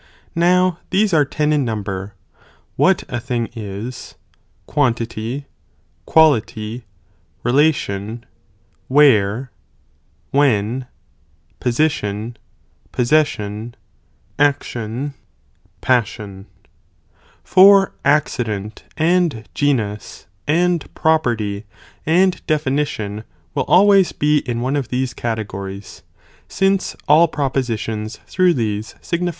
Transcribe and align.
Now 0.41 0.79
these 0.89 1.13
are 1.13 1.23
ten 1.25 1.53
in 1.53 1.63
num 1.63 1.83
ber; 1.83 2.15
what 2.75 3.03
a 3.07 3.19
thing 3.19 3.49
is, 3.55 4.15
quantity, 4.65 5.45
quality, 6.07 6.85
relation, 7.43 8.25
where, 8.87 9.51
when, 10.31 10.87
position, 11.59 12.35
possession, 12.91 13.75
action, 14.39 15.13
pas 15.81 16.07
sion,{ 16.07 16.47
for 17.43 17.93
accident, 18.03 18.85
and 18.97 19.47
genus, 19.53 20.25
and 20.47 20.91
property, 20.95 21.65
and 22.07 22.41
definition 22.47 23.23
will 23.53 23.65
always 23.67 24.13
be 24.13 24.39
in 24.49 24.61
one 24.61 24.75
of 24.75 24.87
these 24.87 25.13
categories, 25.13 26.01
since 26.47 26.95
all 27.07 27.27
propositions 27.27 28.17
through 28.25 28.55
these 28.55 28.95
signify 29.03 29.15
either 29.19 29.25
1. 29.25 29.29